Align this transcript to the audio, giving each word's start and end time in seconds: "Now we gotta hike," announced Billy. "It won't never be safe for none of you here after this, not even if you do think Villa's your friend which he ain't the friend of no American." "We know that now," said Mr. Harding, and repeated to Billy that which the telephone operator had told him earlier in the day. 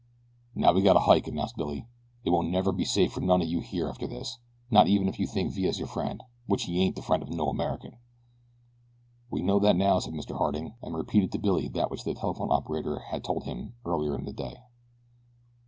"Now 0.55 0.73
we 0.73 0.81
gotta 0.81 1.01
hike," 1.01 1.27
announced 1.27 1.57
Billy. 1.57 1.85
"It 2.23 2.31
won't 2.31 2.49
never 2.49 2.71
be 2.71 2.85
safe 2.85 3.11
for 3.11 3.21
none 3.21 3.39
of 3.43 3.47
you 3.47 3.59
here 3.59 3.87
after 3.87 4.07
this, 4.07 4.39
not 4.71 4.87
even 4.87 5.07
if 5.07 5.19
you 5.19 5.27
do 5.27 5.31
think 5.31 5.51
Villa's 5.53 5.77
your 5.77 5.87
friend 5.87 6.23
which 6.47 6.63
he 6.63 6.81
ain't 6.81 6.95
the 6.95 7.03
friend 7.03 7.21
of 7.21 7.29
no 7.29 7.49
American." 7.49 7.97
"We 9.29 9.43
know 9.43 9.59
that 9.59 9.75
now," 9.75 9.99
said 9.99 10.15
Mr. 10.15 10.35
Harding, 10.35 10.73
and 10.81 10.97
repeated 10.97 11.31
to 11.33 11.37
Billy 11.37 11.67
that 11.67 11.91
which 11.91 12.03
the 12.03 12.15
telephone 12.15 12.49
operator 12.51 12.97
had 13.11 13.23
told 13.23 13.43
him 13.43 13.75
earlier 13.85 14.17
in 14.17 14.25
the 14.25 14.33
day. 14.33 14.57